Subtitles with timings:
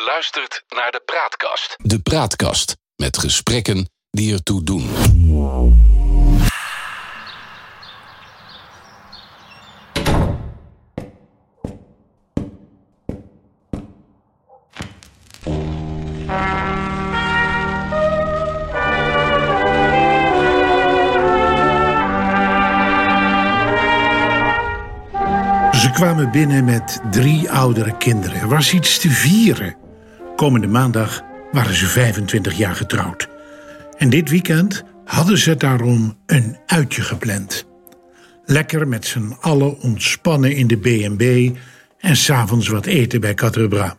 [0.00, 1.74] Je luistert naar de Praatkast.
[1.76, 4.88] De Praatkast met gesprekken die ertoe doen.
[25.72, 28.40] Ze kwamen binnen met drie oudere kinderen.
[28.40, 29.88] Er was iets te vieren.
[30.40, 31.22] Komende maandag
[31.52, 33.28] waren ze 25 jaar getrouwd.
[33.96, 37.66] En dit weekend hadden ze daarom een uitje gepland.
[38.44, 41.56] Lekker met z'n allen ontspannen in de B&B
[41.98, 43.96] en s'avonds wat eten bij Catrebra.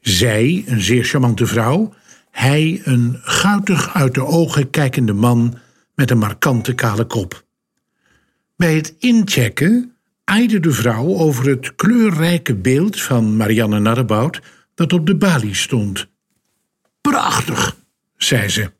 [0.00, 1.94] Zij, een zeer charmante vrouw,
[2.30, 5.58] hij, een guitig uit de ogen kijkende man
[5.94, 7.44] met een markante kale kop.
[8.56, 14.40] Bij het inchecken aaide de vrouw over het kleurrijke beeld van Marianne Narrebout
[14.82, 16.06] dat op de balie stond.
[17.00, 17.76] Prachtig,
[18.16, 18.72] zei ze.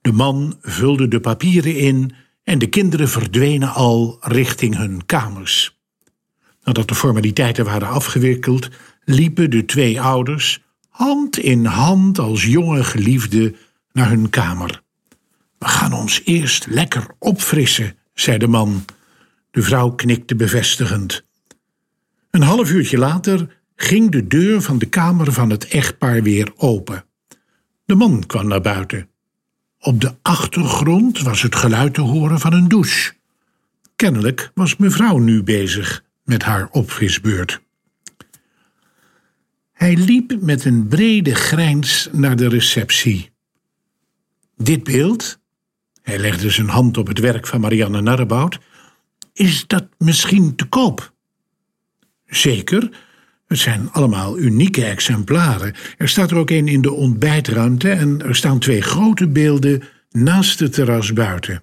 [0.00, 5.78] De man vulde de papieren in en de kinderen verdwenen al richting hun kamers.
[6.62, 8.68] Nadat de formaliteiten waren afgewikkeld,
[9.04, 13.56] liepen de twee ouders hand in hand als jonge geliefden
[13.92, 14.82] naar hun kamer.
[15.58, 18.84] We gaan ons eerst lekker opfrissen, zei de man.
[19.50, 21.24] De vrouw knikte bevestigend.
[22.30, 27.04] Een half uurtje later ging de deur van de kamer van het echtpaar weer open.
[27.84, 29.08] De man kwam naar buiten.
[29.78, 33.12] Op de achtergrond was het geluid te horen van een douche.
[33.96, 37.62] Kennelijk was mevrouw nu bezig met haar opfrisbeurt.
[39.72, 43.30] Hij liep met een brede grijns naar de receptie.
[44.56, 45.38] Dit beeld,
[46.02, 48.58] hij legde zijn hand op het werk van Marianne Narrebout,
[49.32, 51.12] is dat misschien te koop?
[52.26, 52.90] Zeker,
[53.54, 55.74] het zijn allemaal unieke exemplaren.
[55.98, 60.58] Er staat er ook een in de ontbijtruimte en er staan twee grote beelden naast
[60.58, 61.62] het terras buiten.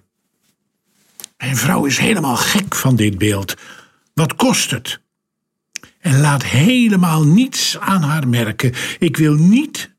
[1.38, 3.54] Mijn vrouw is helemaal gek van dit beeld.
[4.14, 5.00] Wat kost het?
[6.00, 8.72] En laat helemaal niets aan haar merken.
[8.98, 9.90] Ik wil niet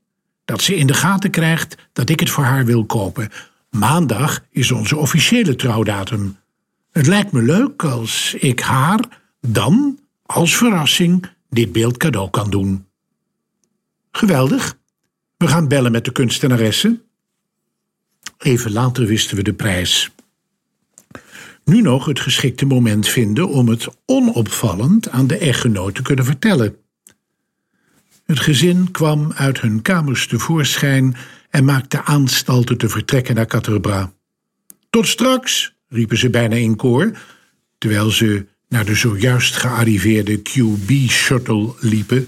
[0.45, 3.29] dat ze in de gaten krijgt dat ik het voor haar wil kopen.
[3.69, 6.37] Maandag is onze officiële trouwdatum.
[6.91, 8.99] Het lijkt me leuk als ik haar
[9.41, 12.85] dan, als verrassing, dit beeld cadeau kan doen.
[14.11, 14.77] Geweldig.
[15.37, 17.01] We gaan bellen met de kunstenaresse.
[18.37, 20.11] Even later wisten we de prijs.
[21.65, 26.75] Nu nog het geschikte moment vinden om het onopvallend aan de echtgenoot te kunnen vertellen.
[28.25, 31.15] Het gezin kwam uit hun kamers tevoorschijn
[31.49, 34.13] en maakte aanstalten te vertrekken naar Caterbra.
[34.89, 37.11] Tot straks, riepen ze bijna in koor,
[37.77, 42.27] terwijl ze naar de zojuist gearriveerde QB-shuttle liepen.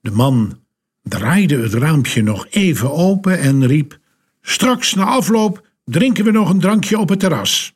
[0.00, 0.58] De man
[1.02, 3.98] draaide het raampje nog even open en riep:
[4.42, 7.74] Straks na afloop drinken we nog een drankje op het terras.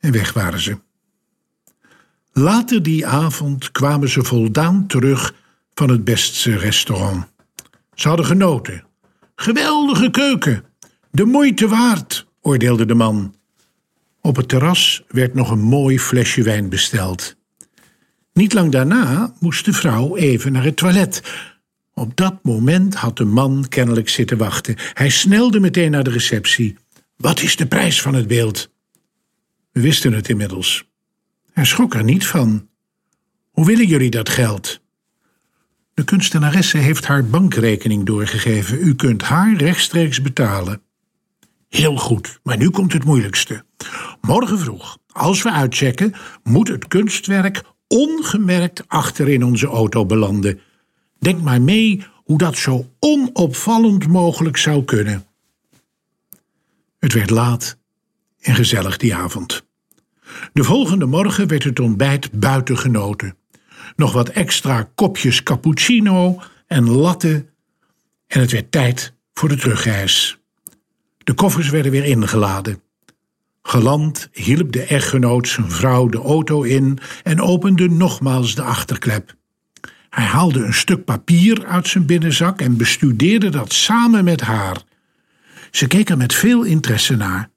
[0.00, 0.78] En weg waren ze.
[2.32, 5.34] Later die avond kwamen ze voldaan terug
[5.74, 7.26] van het beste restaurant.
[7.94, 8.84] Ze hadden genoten.
[9.34, 10.64] Geweldige keuken,
[11.10, 13.34] de moeite waard, oordeelde de man.
[14.28, 17.36] Op het terras werd nog een mooi flesje wijn besteld.
[18.32, 21.22] Niet lang daarna moest de vrouw even naar het toilet.
[21.94, 24.76] Op dat moment had de man kennelijk zitten wachten.
[24.92, 26.76] Hij snelde meteen naar de receptie.
[27.16, 28.70] Wat is de prijs van het beeld?
[29.72, 30.88] We wisten het inmiddels.
[31.52, 32.68] Hij schrok er niet van.
[33.50, 34.80] Hoe willen jullie dat geld?
[35.94, 38.78] De kunstenaresse heeft haar bankrekening doorgegeven.
[38.80, 40.82] U kunt haar rechtstreeks betalen.
[41.68, 43.64] Heel goed, maar nu komt het moeilijkste.
[44.20, 50.60] Morgen vroeg, als we uitchecken, moet het kunstwerk ongemerkt achter in onze auto belanden.
[51.18, 55.26] Denk maar mee hoe dat zo onopvallend mogelijk zou kunnen.
[56.98, 57.78] Het werd laat
[58.40, 59.66] en gezellig die avond.
[60.52, 63.36] De volgende morgen werd het ontbijt buiten genoten.
[63.96, 67.46] Nog wat extra kopjes cappuccino en latte
[68.26, 70.38] en het werd tijd voor de terugreis.
[71.18, 72.82] De koffers werden weer ingeladen.
[73.68, 79.36] Geland hielp de echtgenoot zijn vrouw de auto in en opende nogmaals de achterklep.
[80.10, 84.82] Hij haalde een stuk papier uit zijn binnenzak en bestudeerde dat samen met haar.
[85.70, 87.50] Ze keek er met veel interesse naar.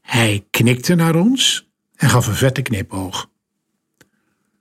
[0.00, 3.30] Hij knikte naar ons en gaf een vette knipoog.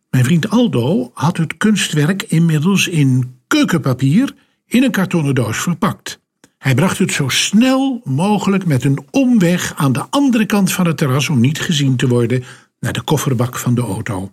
[0.10, 4.34] Mijn vriend Aldo had het kunstwerk inmiddels in keukenpapier
[4.66, 6.21] in een kartonnen doos verpakt.
[6.62, 10.98] Hij bracht het zo snel mogelijk met een omweg aan de andere kant van het
[10.98, 12.44] terras om niet gezien te worden
[12.80, 14.32] naar de kofferbak van de auto.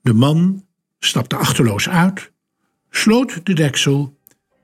[0.00, 0.64] De man
[0.98, 2.32] stapte achterloos uit,
[2.90, 4.18] sloot de deksel,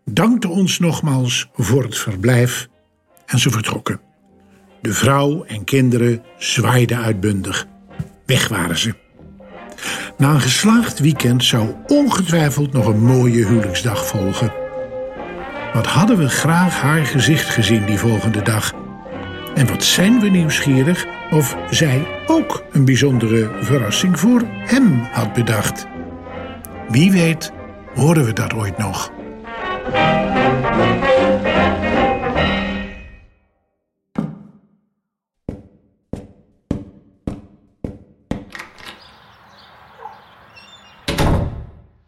[0.05, 2.69] dankte ons nogmaals voor het verblijf
[3.27, 4.01] en ze vertrokken.
[4.81, 7.67] De vrouw en kinderen zwaaiden uitbundig.
[8.27, 8.95] Weg waren ze.
[10.19, 14.64] Na een geslaagd weekend zou ongetwijfeld nog een mooie huwelijksdag volgen.
[15.75, 18.73] Wat hadden we graag haar gezicht gezien die volgende dag.
[19.55, 25.87] En wat zijn we nieuwsgierig of zij ook een bijzondere verrassing voor hem had bedacht.
[26.89, 27.53] Wie weet
[27.95, 29.13] horen we dat ooit nog.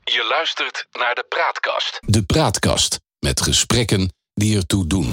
[0.04, 1.98] Je luistert naar de Praatkast.
[2.00, 5.05] De Praatkast met gesprekken die ertoe doen.